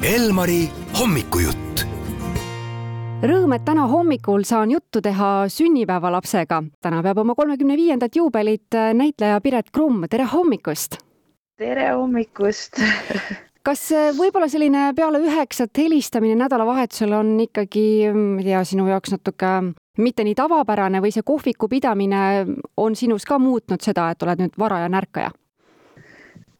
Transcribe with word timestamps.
Elmari 0.00 0.62
hommikujutt. 0.96 1.82
Rõõm, 3.20 3.50
et 3.52 3.66
täna 3.66 3.82
hommikul 3.84 4.46
saan 4.48 4.70
juttu 4.72 5.02
teha 5.04 5.44
sünnipäevalapsega. 5.52 6.62
täna 6.80 7.02
peab 7.04 7.18
oma 7.20 7.34
kolmekümne 7.36 7.76
viiendat 7.76 8.16
juubelit 8.16 8.72
näitleja 8.94 9.40
Piret 9.44 9.68
Krumm, 9.70 10.06
tere 10.08 10.24
hommikust! 10.24 10.96
tere 11.58 11.90
hommikust 11.92 12.80
kas 13.68 13.82
võib-olla 14.16 14.48
selline 14.48 14.94
peale 14.96 15.20
üheksat 15.20 15.76
helistamine 15.76 16.38
nädalavahetusel 16.46 17.12
on 17.12 17.36
ikkagi, 17.44 18.08
ma 18.14 18.40
ei 18.40 18.48
tea, 18.48 18.64
sinu 18.64 18.88
jaoks 18.88 19.12
natuke 19.18 19.52
mitte 20.00 20.24
nii 20.24 20.34
tavapärane 20.34 21.04
või 21.04 21.12
see 21.12 21.28
kohviku 21.28 21.68
pidamine 21.68 22.46
on 22.76 22.96
sinus 22.96 23.28
ka 23.28 23.36
muutnud 23.38 23.84
seda, 23.84 24.08
et 24.14 24.22
oled 24.22 24.46
nüüd 24.46 24.56
varaja 24.56 24.88
ärkaja? 24.88 25.36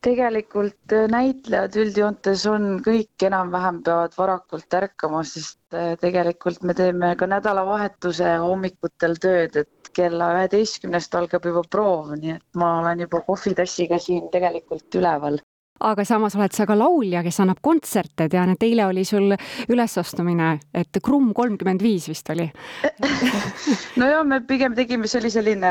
Tegelikult 0.04 0.94
äh, 0.94 1.06
näitlejad 1.12 1.76
üldjoontes 1.82 2.46
on 2.50 2.78
kõik 2.84 3.26
enam-vähem 3.26 3.82
peavad 3.86 4.16
varakult 4.18 4.78
ärkama, 4.80 5.22
sest 5.28 5.76
äh, 5.76 5.92
tegelikult 6.00 6.64
me 6.64 6.76
teeme 6.76 7.12
ka 7.20 7.28
nädalavahetuse 7.30 8.36
hommikutel 8.44 9.18
tööd, 9.20 9.60
et 9.64 9.92
kella 9.96 10.32
üheteistkümnest 10.38 11.14
algab 11.18 11.46
juba 11.50 11.64
proov, 11.68 12.14
nii 12.16 12.36
et 12.38 12.60
ma 12.60 12.78
olen 12.80 13.04
juba 13.06 13.22
kohvitassiga 13.26 14.00
siin 14.00 14.28
tegelikult 14.32 15.00
üleval. 15.00 15.40
Aga 15.80 16.04
samas 16.04 16.34
oled 16.36 16.52
sa 16.52 16.66
ka 16.68 16.74
laulja, 16.76 17.22
kes 17.24 17.38
annab 17.40 17.62
kontserte, 17.64 18.26
tean, 18.28 18.50
et 18.52 18.64
eile 18.66 18.84
oli 18.84 19.04
sul 19.08 19.32
ülesastumine, 19.72 20.50
et 20.76 20.98
Krumm 21.00 21.32
kolmkümmend 21.36 21.80
viis 21.80 22.08
vist 22.10 22.28
oli. 22.32 22.50
No 24.00 24.06
ja 24.08 24.20
me 24.24 24.40
pigem 24.44 24.76
tegime, 24.76 25.08
see 25.08 25.20
oli 25.20 25.30
selline 25.32 25.70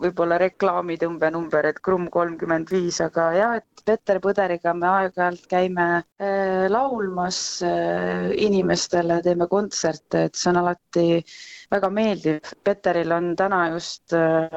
võib-olla 0.00 0.38
reklaamitõmbenumber, 0.42 1.68
et 1.70 1.80
Krumm 1.84 2.08
kolmkümmend 2.12 2.70
viis, 2.72 3.00
aga 3.04 3.28
jah, 3.36 3.56
et 3.60 3.84
Peter 3.84 4.18
Põderiga 4.22 4.72
me 4.74 4.88
aeg-ajalt 4.88 5.44
käime 5.50 5.86
äh, 6.00 6.64
laulmas 6.72 7.38
äh, 7.66 8.30
inimestele, 8.46 9.20
teeme 9.22 9.46
kontserte, 9.50 10.26
et 10.28 10.38
see 10.38 10.50
on 10.50 10.62
alati 10.62 11.06
väga 11.74 11.90
meeldiv. 11.92 12.50
Peteril 12.64 13.12
on 13.14 13.30
täna 13.38 13.60
just 13.74 14.14
äh, 14.16 14.48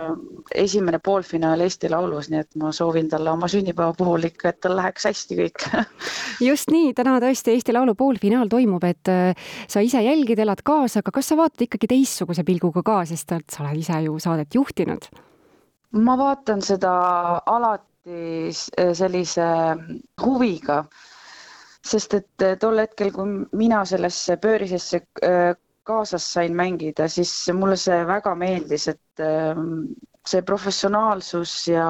esimene 0.55 0.99
poolfinaal 1.03 1.61
Eesti 1.65 1.91
Laulus, 1.91 2.31
nii 2.31 2.41
et 2.41 2.57
ma 2.61 2.71
soovin 2.75 3.11
talle 3.11 3.31
oma 3.33 3.49
sünnipäeva 3.51 3.93
puhul 3.97 4.29
ikka, 4.31 4.53
et 4.53 4.61
tal 4.63 4.77
läheks 4.79 5.09
hästi 5.11 5.39
kõik 5.41 5.67
just 6.49 6.73
nii, 6.73 6.95
täna 6.97 7.17
tõesti 7.23 7.53
Eesti 7.53 7.75
Laulu 7.75 7.97
poolfinaal 7.99 8.49
toimub, 8.51 8.83
et 8.89 9.13
äh, 9.13 9.47
sa 9.69 9.83
ise 9.85 10.01
jälgid, 10.05 10.39
elad 10.43 10.63
kaasa, 10.65 11.03
aga 11.03 11.13
kas 11.19 11.33
sa 11.33 11.39
vaatad 11.39 11.67
ikkagi 11.67 11.93
teistsuguse 11.93 12.47
pilguga 12.47 12.85
ka, 12.85 13.01
sest 13.09 13.37
sa 13.37 13.63
oled 13.65 13.85
ise 13.85 14.01
ju 14.07 14.17
saadet 14.23 14.55
juhtinud? 14.57 15.11
Ma 15.91 16.15
vaatan 16.19 16.61
seda 16.61 16.93
alati 17.45 18.51
sellise 18.51 19.45
huviga, 20.23 20.81
sest 21.83 22.13
et 22.17 22.45
tol 22.59 22.79
hetkel, 22.81 23.11
kui 23.15 23.45
mina 23.55 23.83
sellesse 23.87 24.37
pöörisesse 24.43 25.01
äh, 25.23 25.53
kaasas 25.87 26.25
sain 26.33 26.55
mängida, 26.55 27.07
siis 27.07 27.31
mulle 27.55 27.77
see 27.79 28.01
väga 28.07 28.33
meeldis, 28.35 28.87
et 28.91 29.23
ähm, 29.23 29.93
see 30.27 30.41
professionaalsus 30.43 31.53
ja 31.71 31.87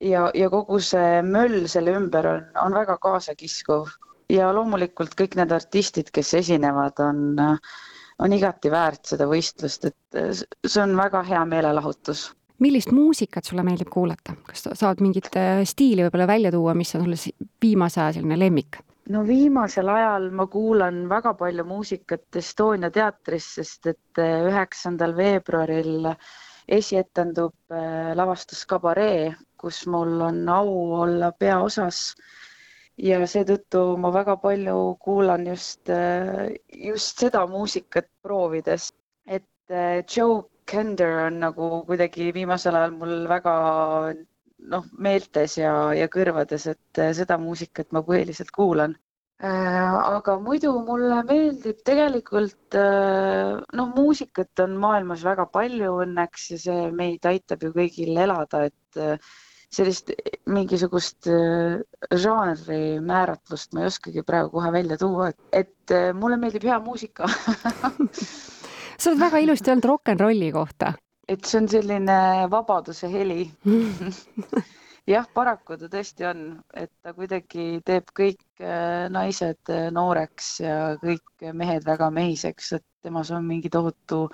ja, 0.00 0.30
ja 0.34 0.48
kogu 0.52 0.80
see 0.80 1.20
möll 1.24 1.66
selle 1.68 1.94
ümber 1.96 2.28
on, 2.30 2.46
on 2.64 2.76
väga 2.76 2.96
kaasakiskuv 3.00 3.92
ja 4.32 4.48
loomulikult 4.52 5.14
kõik 5.16 5.36
need 5.36 5.52
artistid, 5.52 6.10
kes 6.12 6.32
esinevad, 6.40 7.00
on, 7.04 7.36
on 8.24 8.32
igati 8.32 8.72
väärt 8.72 9.12
seda 9.12 9.28
võistlust, 9.28 9.84
et 9.92 10.40
see 10.64 10.82
on 10.82 10.96
väga 10.96 11.22
hea 11.28 11.44
meelelahutus 11.48 12.30
millist 12.62 12.92
muusikat 12.94 13.44
sulle 13.44 13.64
meeldib 13.66 13.90
kuulata, 13.92 14.36
kas 14.46 14.66
sa 14.66 14.74
saad 14.78 15.02
mingit 15.04 15.30
äh, 15.36 15.62
stiili 15.68 16.06
võib-olla 16.06 16.28
välja 16.30 16.52
tuua, 16.54 16.74
mis 16.78 16.94
on 16.96 17.04
sulle 17.04 17.34
viimase 17.62 18.00
aja 18.02 18.18
selline 18.18 18.38
lemmik? 18.40 18.80
no 19.12 19.20
viimasel 19.22 19.86
ajal 19.86 20.30
ma 20.34 20.48
kuulan 20.50 21.04
väga 21.08 21.36
palju 21.38 21.64
muusikat 21.68 22.40
Estonia 22.40 22.90
teatris, 22.90 23.52
sest 23.58 23.92
et 23.92 24.22
äh, 24.22 24.48
üheksandal 24.48 25.14
veebruaril 25.18 26.10
esietendub 26.78 27.54
äh, 27.70 28.10
lavastus 28.18 28.64
Kabaree, 28.66 29.30
kus 29.60 29.84
mul 29.86 30.20
on 30.26 30.42
au 30.48 30.74
olla 31.04 31.30
peaosas. 31.32 32.16
Ja 32.96 33.20
seetõttu 33.28 33.80
ma 34.00 34.08
väga 34.08 34.38
palju 34.40 34.96
kuulan 35.04 35.42
just, 35.46 35.90
just 36.72 37.18
seda 37.20 37.42
muusikat 37.46 38.06
proovides, 38.24 38.86
et 39.28 39.44
Joe 40.08 40.46
Kender 40.66 41.26
on 41.26 41.40
nagu 41.44 41.68
kuidagi 41.86 42.32
viimasel 42.34 42.76
ajal 42.78 42.94
mul 42.98 43.26
väga 43.30 43.54
noh, 44.72 44.86
meeltes 44.98 45.56
ja, 45.60 45.72
ja 45.94 46.08
kõrvades, 46.12 46.66
et 46.72 47.02
seda 47.18 47.38
muusikat 47.38 47.92
ma 47.94 48.02
põhiliselt 48.06 48.50
kuulan. 48.54 48.96
Äh, 49.36 49.94
aga 50.16 50.38
muidu 50.40 50.72
mulle 50.86 51.20
meeldib 51.28 51.82
tegelikult 51.84 52.78
äh, 52.80 53.58
noh, 53.78 53.90
muusikat 53.94 54.64
on 54.64 54.78
maailmas 54.80 55.26
väga 55.28 55.44
palju 55.52 55.98
õnneks 56.06 56.48
ja 56.54 56.60
see 56.62 56.86
meid 57.02 57.28
aitab 57.28 57.66
ju 57.66 57.74
kõigil 57.76 58.16
elada, 58.24 58.64
et 58.70 59.20
sellist 59.76 60.10
mingisugust 60.48 61.28
žanri 62.24 62.80
määratlust 63.04 63.74
ma 63.76 63.84
ei 63.84 63.90
oskagi 63.90 64.24
praegu 64.24 64.54
kohe 64.56 64.70
välja 64.72 64.96
tuua, 64.96 65.32
et 65.52 65.94
mulle 66.16 66.38
meeldib 66.40 66.64
hea 66.70 66.78
muusika 66.80 67.28
sa 68.98 69.10
oled 69.10 69.20
väga 69.20 69.42
ilusti 69.44 69.72
öelnud 69.72 69.90
rock 69.90 70.14
n 70.14 70.20
rolli 70.20 70.50
kohta. 70.52 70.94
et 71.28 71.44
see 71.44 71.60
on 71.60 71.68
selline 71.68 72.18
vabaduse 72.50 73.10
heli 73.10 73.46
jah, 75.14 75.26
paraku 75.34 75.78
ta 75.80 75.88
tõesti 75.90 76.26
on, 76.28 76.44
et 76.74 76.92
ta 77.02 77.14
kuidagi 77.16 77.80
teeb 77.86 78.12
kõik 78.16 78.44
äh, 78.60 79.06
naised 79.12 79.72
äh, 79.72 79.88
nooreks 79.94 80.52
ja 80.60 80.76
kõik 81.02 81.50
mehed 81.52 81.86
väga 81.86 82.10
mehiseks, 82.10 82.72
et 82.78 82.86
temas 83.06 83.30
on 83.30 83.46
mingi 83.46 83.70
tohutu 83.72 84.26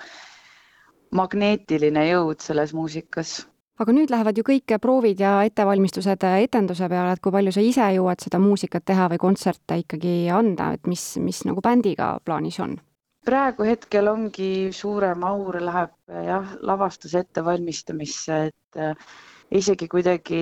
magneetiline 1.13 2.07
jõud 2.09 2.41
selles 2.41 2.73
muusikas 2.73 3.41
aga 3.81 3.93
nüüd 3.95 4.11
lähevad 4.13 4.37
ju 4.37 4.45
kõik 4.47 4.75
proovid 4.81 5.21
ja 5.21 5.35
ettevalmistused 5.47 6.25
etenduse 6.29 6.87
peale, 6.89 7.15
et 7.15 7.21
kui 7.23 7.33
palju 7.33 7.53
sa 7.53 7.63
ise 7.63 7.89
jõuad 7.97 8.21
seda 8.21 8.39
muusikat 8.41 8.85
teha 8.85 9.09
või 9.11 9.21
kontserte 9.21 9.79
ikkagi 9.81 10.15
anda, 10.33 10.73
et 10.77 10.89
mis, 10.89 11.03
mis 11.21 11.43
nagu 11.49 11.61
bändiga 11.61 12.15
plaanis 12.25 12.59
on? 12.63 12.77
Praegu 13.25 13.67
hetkel 13.67 14.09
ongi 14.11 14.71
suurem 14.75 15.23
aur 15.27 15.59
läheb 15.61 15.93
jah, 16.27 16.55
lavastuse 16.61 17.23
ettevalmistamisse, 17.23 18.39
et 18.49 18.81
äh, 18.81 19.13
isegi 19.53 19.87
kuidagi 19.91 20.41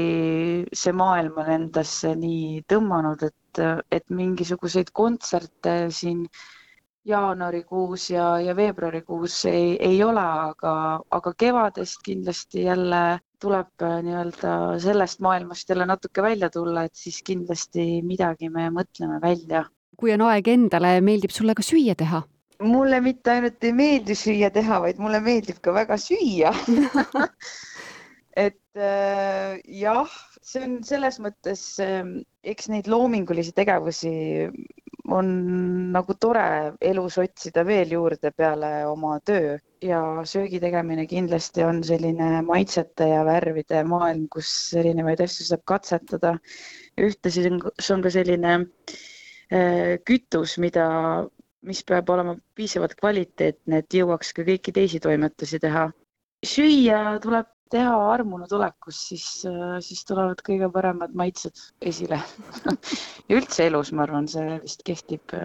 see 0.74 0.96
maailm 0.96 1.38
on 1.42 1.52
endasse 1.58 2.16
nii 2.16 2.64
tõmmanud, 2.72 3.28
et, 3.28 3.62
et 3.92 4.09
mingisuguseid 4.09 4.92
kontserte 4.96 5.75
siin 5.94 6.25
jaanuarikuus 7.06 8.09
ja, 8.12 8.25
ja 8.40 8.56
veebruarikuus 8.56 9.40
ei, 9.50 9.74
ei 9.81 10.03
ole, 10.06 10.22
aga, 10.22 10.74
aga 11.18 11.34
kevadest 11.34 12.02
kindlasti 12.06 12.68
jälle 12.68 13.19
tuleb 13.42 13.86
äh, 13.86 13.98
nii-öelda 14.06 14.58
sellest 14.81 15.22
maailmast 15.25 15.69
jälle 15.69 15.86
natuke 15.90 16.22
välja 16.22 16.50
tulla, 16.50 16.86
et 16.86 16.96
siis 16.96 17.22
kindlasti 17.25 18.03
midagi 18.06 18.50
me 18.50 18.69
mõtleme 18.69 19.22
välja. 19.22 19.66
kui 19.98 20.13
on 20.13 20.22
aeg 20.30 20.48
endale, 20.50 20.96
meeldib 21.02 21.34
sulle 21.34 21.53
ka 21.58 21.66
süüa 21.66 21.98
teha? 21.98 22.22
Mulle 22.61 23.01
mitte 23.01 23.35
ainult 23.35 23.63
ei 23.63 23.73
meeldi 23.75 24.16
süüa 24.17 24.51
teha, 24.53 24.81
vaid 24.83 24.99
mulle 25.01 25.22
meeldib 25.23 25.61
ka 25.63 25.73
väga 25.75 25.97
süüa 26.01 26.53
et 28.45 28.77
äh, 28.77 29.59
jah, 29.81 30.11
see 30.41 30.63
on 30.66 30.77
selles 30.88 31.19
mõttes 31.23 31.66
äh,, 31.83 32.05
eks 32.44 32.69
neid 32.71 32.88
loomingulisi 32.91 33.53
tegevusi 33.57 34.13
on 35.11 35.27
nagu 35.91 36.16
tore 36.21 36.45
elus 36.81 37.17
otsida 37.21 37.63
veel 37.67 37.91
juurde 37.95 38.31
peale 38.35 38.71
oma 38.88 39.17
töö 39.25 39.57
ja 39.83 40.01
söögi 40.29 40.59
tegemine 40.61 41.07
kindlasti 41.09 41.66
on 41.66 41.81
selline 41.83 42.41
maitsete 42.45 43.07
ja 43.09 43.23
värvide 43.25 43.83
maailm, 43.88 44.27
kus 44.31 44.51
erinevaid 44.77 45.23
asju 45.25 45.47
saab 45.47 45.66
katsetada. 45.66 46.35
ühtlasi 47.01 47.44
see 47.47 47.94
on 47.95 48.03
ka 48.03 48.11
selline 48.13 48.53
äh, 48.59 49.97
kütus, 50.06 50.57
mida 50.59 50.88
mis 51.68 51.81
peab 51.88 52.10
olema 52.10 52.36
piisavalt 52.58 52.96
kvaliteetne, 53.00 53.81
et 53.81 53.98
jõuaks 53.98 54.34
ka 54.38 54.46
kõiki 54.48 54.74
teisi 54.75 55.02
toimetusi 55.04 55.60
teha. 55.62 55.90
süüa 56.46 57.19
tuleb 57.22 57.50
teha 57.72 57.92
armunu 58.12 58.48
tulekus, 58.52 59.00
siis, 59.12 59.25
siis 59.86 60.06
tulevad 60.08 60.42
kõige 60.48 60.68
paremad 60.74 61.13
maitsed 61.16 61.62
esile 61.92 62.19
ja 63.30 63.38
üldse 63.38 63.68
elus, 63.69 63.94
ma 63.96 64.04
arvan, 64.08 64.28
see 64.31 64.58
vist 64.63 64.84
kehtib, 64.88 65.36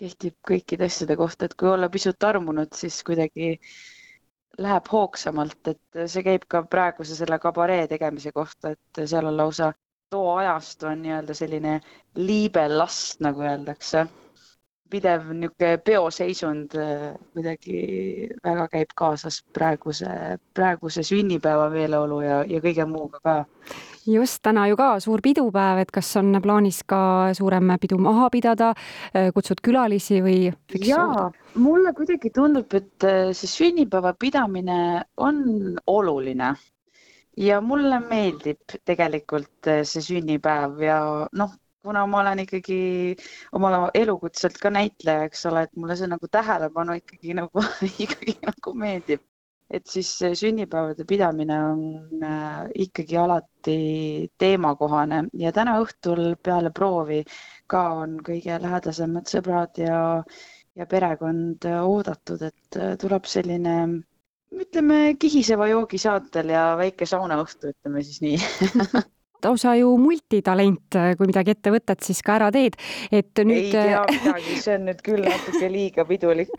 kehtib 0.00 0.34
kõikide 0.48 0.88
asjade 0.88 1.16
kohta, 1.20 1.46
et 1.46 1.54
kui 1.54 1.70
olla 1.70 1.90
pisut 1.92 2.24
armunud, 2.24 2.72
siis 2.74 2.98
kuidagi 3.06 3.58
läheb 4.58 4.88
hoogsamalt, 4.90 5.60
et 5.70 6.08
see 6.10 6.24
käib 6.26 6.48
ka 6.50 6.64
praeguse 6.66 7.14
selle 7.18 7.38
kabaree 7.38 7.86
tegemise 7.92 8.32
kohta, 8.34 8.74
et 8.74 9.04
seal 9.04 9.30
on 9.30 9.36
lausa 9.38 9.70
too 10.10 10.32
ajastu 10.40 10.88
on 10.88 11.04
nii-öelda 11.04 11.36
selline 11.36 11.76
liibelast, 12.16 13.20
nagu 13.22 13.44
öeldakse 13.44 14.06
pidev 14.90 15.28
niisugune 15.32 15.78
peoseisund 15.84 16.74
äh, 16.78 17.12
kuidagi 17.34 18.28
väga 18.44 18.66
käib 18.72 18.94
kaasas 18.98 19.40
praeguse, 19.54 20.08
praeguse 20.54 21.04
sünnipäeva 21.06 21.68
meeleolu 21.72 22.20
ja, 22.24 22.38
ja 22.48 22.60
kõige 22.64 22.86
muuga 22.88 23.20
ka. 23.24 23.34
just, 24.06 24.40
täna 24.42 24.66
ju 24.68 24.76
ka 24.76 24.88
suur 25.04 25.22
pidupäev, 25.24 25.82
et 25.82 25.92
kas 25.94 26.14
on 26.20 26.40
plaanis 26.42 26.80
ka 26.88 27.00
suurem 27.36 27.74
pidu 27.80 27.98
maha 28.02 28.30
pidada, 28.32 28.72
äh, 29.12 29.30
kutsud 29.34 29.62
külalisi 29.64 30.22
või? 30.24 30.50
jaa, 30.86 31.28
mulle 31.54 31.92
kuidagi 31.92 32.32
tundub, 32.34 32.72
et 32.74 33.04
äh, 33.04 33.30
see 33.32 33.52
sünnipäeva 33.52 34.14
pidamine 34.18 35.04
on 35.16 35.78
oluline 35.86 36.54
ja 37.38 37.60
mulle 37.60 38.00
meeldib 38.02 38.78
tegelikult 38.84 39.72
see 39.86 40.02
sünnipäev 40.02 40.82
ja 40.82 41.00
noh 41.32 41.56
kuna 41.82 42.04
ma 42.06 42.20
olen 42.20 42.42
ikkagi 42.44 42.78
oma 43.56 43.88
elukutselt 43.94 44.58
ka 44.62 44.70
näitleja, 44.74 45.26
eks 45.28 45.46
ole, 45.50 45.64
et 45.66 45.76
mulle 45.76 45.96
see 45.98 46.10
nagu 46.10 46.28
tähelepanu 46.30 46.98
ikkagi 47.00 47.36
nagu 47.38 47.64
ikkagi 48.06 48.38
nagu 48.46 48.74
meeldib. 48.84 49.24
et 49.70 49.84
siis 49.86 50.08
sünnipäevade 50.40 51.04
pidamine 51.04 51.56
on 51.64 51.80
äh, 52.24 52.68
ikkagi 52.84 53.16
alati 53.20 53.74
teemakohane 54.40 55.18
ja 55.36 55.52
täna 55.52 55.74
õhtul 55.82 56.38
peale 56.42 56.70
proovi 56.72 57.18
ka 57.68 57.82
on 58.04 58.14
kõige 58.24 58.56
lähedasemad 58.62 59.28
sõbrad 59.28 59.76
ja, 59.82 59.98
ja 60.74 60.86
perekond 60.88 61.68
oodatud, 61.82 62.46
et 62.48 62.80
äh, 62.80 62.96
tuleb 63.02 63.28
selline 63.28 63.76
ütleme 64.56 64.98
kihiseva 65.20 65.68
joogi 65.68 66.00
saatel 66.00 66.56
ja 66.56 66.64
väike 66.80 67.06
saunaõhtu, 67.06 67.74
ütleme 67.76 68.02
siis 68.08 68.24
nii 68.24 68.40
lausa 69.44 69.74
ju 69.78 69.90
multitalent, 70.00 70.96
kui 71.18 71.28
midagi 71.30 71.54
ette 71.54 71.72
võtad, 71.72 72.02
siis 72.04 72.20
ka 72.26 72.36
ära 72.38 72.50
teed, 72.54 72.78
et 73.14 73.42
nüüd. 73.44 73.68
ei 73.68 73.70
tea 73.72 74.02
midagi, 74.10 74.56
see 74.62 74.74
on 74.76 74.86
nüüd 74.88 75.02
küll 75.06 75.24
natuke 75.26 75.70
liiga 75.72 76.04
pidulik 76.08 76.52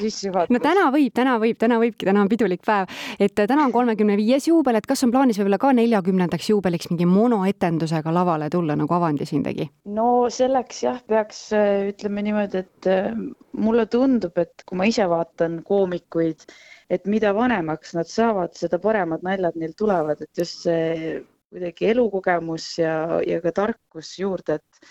sissejuhatus. 0.00 0.52
no 0.54 0.62
täna 0.62 0.88
võib, 0.94 1.12
täna 1.16 1.36
võib, 1.42 1.58
täna 1.60 1.78
võibki, 1.82 2.08
täna 2.08 2.24
on 2.24 2.32
pidulik 2.32 2.64
päev, 2.66 2.90
et 3.22 3.34
täna 3.38 3.66
on 3.66 3.74
kolmekümne 3.74 4.16
viies 4.20 4.48
juubel, 4.50 4.80
et 4.80 4.88
kas 4.88 5.04
on 5.06 5.14
plaanis 5.14 5.38
võib-olla 5.40 5.60
ka 5.62 5.72
neljakümnendaks 5.78 6.50
juubeliks 6.50 6.90
mingi 6.92 7.08
monoetendusega 7.10 8.14
lavale 8.14 8.50
tulla, 8.52 8.76
nagu 8.78 8.98
Avandi 8.98 9.28
siin 9.28 9.44
tegi? 9.46 9.68
no 9.94 10.26
selleks 10.32 10.84
jah, 10.86 11.00
peaks 11.08 11.46
ütleme 11.54 12.24
niimoodi, 12.26 12.64
et 12.64 12.90
äh, 12.90 13.10
mulle 13.58 13.86
tundub, 13.90 14.36
et 14.40 14.64
kui 14.66 14.78
ma 14.80 14.88
ise 14.90 15.06
vaatan 15.10 15.60
koomikuid, 15.66 16.46
et 16.92 17.06
mida 17.10 17.32
vanemaks 17.36 17.94
nad 17.96 18.08
saavad, 18.10 18.54
seda 18.58 18.80
paremad 18.82 19.24
naljad 19.26 19.56
neil 19.60 19.72
tulevad, 19.78 20.20
et 20.24 20.42
just 20.42 20.66
see 20.66 21.22
kuidagi 21.54 21.90
elukogemus 21.94 22.68
ja, 22.82 22.94
ja 23.22 23.40
ka 23.44 23.52
tarkus 23.62 24.16
juurde, 24.18 24.58
et 24.58 24.88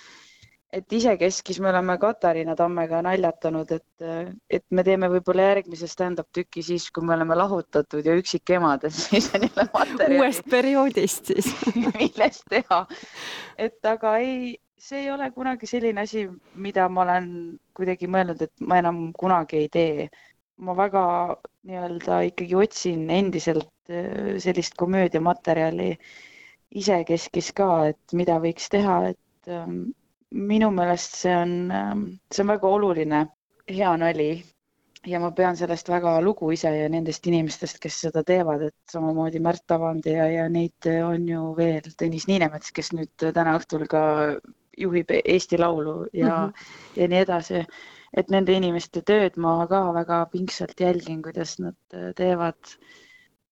et 0.74 0.94
isekeskis 0.98 1.60
me 1.62 1.70
oleme 1.70 1.96
Katariina 2.02 2.56
Tammega 2.58 3.02
naljatanud, 3.06 3.72
et, 3.76 4.06
et 4.50 4.64
me 4.74 4.84
teeme 4.86 5.10
võib-olla 5.12 5.52
järgmise 5.52 5.88
stand-up 5.90 6.32
tüki 6.34 6.64
siis, 6.66 6.88
kui 6.94 7.06
me 7.06 7.14
oleme 7.14 7.38
lahutatud 7.38 8.06
ja 8.06 8.16
üksikemad, 8.18 8.88
et 8.88 8.98
siis 8.98 9.30
on 9.36 9.46
jälle 9.46 9.68
materjali. 9.76 10.18
uuest 10.18 10.50
perioodist 10.50 11.30
siis 11.30 11.52
millest 11.84 12.48
teha. 12.50 12.82
et 13.68 13.92
aga 13.94 14.18
ei, 14.24 14.58
see 14.82 15.06
ei 15.06 15.12
ole 15.14 15.30
kunagi 15.36 15.70
selline 15.70 16.08
asi, 16.08 16.26
mida 16.56 16.90
ma 16.90 17.06
olen 17.06 17.30
kuidagi 17.78 18.10
mõelnud, 18.10 18.42
et 18.42 18.66
ma 18.66 18.82
enam 18.82 19.06
kunagi 19.18 19.66
ei 19.66 19.72
tee. 19.78 20.10
ma 20.64 20.76
väga 20.78 21.06
nii-öelda 21.70 22.20
ikkagi 22.30 22.56
otsin 22.56 23.10
endiselt 23.12 23.70
äh, 23.90 24.38
sellist 24.42 24.78
komöödiamaterjali 24.78 25.92
isekeskis 26.74 27.52
ka, 27.58 27.70
et 27.94 28.16
mida 28.18 28.40
võiks 28.44 28.70
teha, 28.74 28.98
et 29.14 29.52
ähm, 29.52 29.94
minu 30.34 30.72
meelest 30.74 31.20
see 31.22 31.36
on, 31.38 31.54
ähm, 31.72 32.04
see 32.34 32.44
on 32.46 32.54
väga 32.56 32.74
oluline, 32.78 33.26
hea 33.70 33.94
nali 33.98 34.32
ja 35.08 35.20
ma 35.20 35.32
pean 35.36 35.58
sellest 35.60 35.90
väga 35.92 36.16
lugu 36.24 36.52
ise 36.56 36.72
ja 36.72 36.90
nendest 36.92 37.28
inimestest, 37.28 37.80
kes 37.84 38.00
seda 38.06 38.24
teevad, 38.28 38.68
et 38.70 38.94
samamoodi 38.94 39.42
Märt 39.44 39.72
Avand 39.76 40.08
ja, 40.08 40.28
ja 40.32 40.46
neid 40.52 40.88
on 41.04 41.28
ju 41.28 41.48
veel, 41.58 41.90
Tõnis 42.00 42.28
Niinemets, 42.30 42.72
kes 42.76 42.94
nüüd 42.96 43.28
täna 43.36 43.58
õhtul 43.60 43.86
ka 43.92 44.04
juhib 44.80 45.12
Eesti 45.20 45.60
Laulu 45.60 46.08
ja 46.14 46.30
mm, 46.30 46.54
-hmm. 46.54 47.02
ja 47.02 47.08
nii 47.08 47.20
edasi. 47.26 47.66
et 48.18 48.30
nende 48.30 48.54
inimeste 48.54 49.02
tööd 49.02 49.38
ma 49.42 49.68
ka 49.68 49.80
väga 49.94 50.26
pingsalt 50.32 50.80
jälgin, 50.80 51.22
kuidas 51.22 51.58
nad 51.60 51.76
teevad 52.16 52.76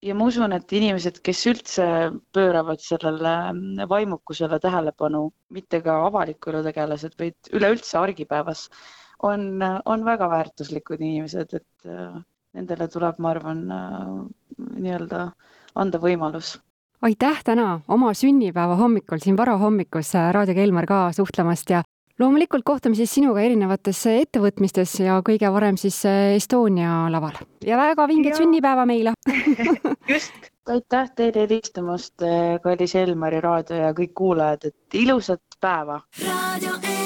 ja 0.01 0.15
ma 0.17 0.27
usun, 0.29 0.53
et 0.55 0.73
inimesed, 0.73 1.19
kes 1.25 1.43
üldse 1.51 1.85
pööravad 2.33 2.81
sellele 2.83 3.85
vaimukusele 3.89 4.59
tähelepanu, 4.61 5.27
mitte 5.53 5.81
ka 5.85 5.99
avaliku 6.07 6.51
elu 6.51 6.63
tegelased, 6.65 7.15
vaid 7.19 7.53
üleüldse 7.53 7.99
argipäevas, 8.01 8.67
on, 9.23 9.61
on 9.85 10.05
väga 10.05 10.29
väärtuslikud 10.31 11.01
inimesed, 11.01 11.53
et 11.53 11.89
äh, 11.89 12.17
nendele 12.57 12.89
tuleb, 12.91 13.21
ma 13.21 13.35
arvan, 13.35 13.63
äh, 13.71 14.11
nii-öelda 14.81 15.29
anda 15.75 16.01
võimalus. 16.01 16.57
Aitäh 17.01 17.39
täna 17.45 17.79
oma 17.89 18.11
sünnipäeva 18.13 18.75
hommikul 18.77 19.21
siin 19.23 19.37
varahommikus 19.37 20.13
Raadio 20.13 20.53
Kelmar 20.53 20.85
ka 20.85 21.07
suhtlemast 21.17 21.71
ja 21.73 21.81
loomulikult 22.21 22.65
kohtume 22.65 22.97
siis 22.97 23.13
sinuga 23.17 23.41
erinevates 23.43 24.03
ettevõtmistes 24.11 24.95
ja 25.05 25.19
kõige 25.25 25.51
varem 25.53 25.79
siis 25.81 25.97
eh, 26.09 26.35
Estonia 26.37 27.03
laval. 27.13 27.41
ja 27.65 27.79
väga 27.79 28.07
vinget 28.11 28.39
sünnipäeva 28.39 28.85
meile 28.89 29.15
just, 30.13 30.49
aitäh 30.69 31.11
teile 31.15 31.45
helistamast, 31.45 32.15
eh, 32.21 32.57
kallis 32.63 32.95
Elmari 32.95 33.41
raadio 33.43 33.83
ja 33.85 33.93
kõik 33.97 34.15
kuulajad, 34.23 34.71
et 34.71 35.01
ilusat 35.05 35.61
päeva. 35.61 36.01
raadio 36.25 36.77
E 36.81 37.00